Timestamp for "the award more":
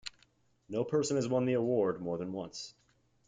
1.45-2.17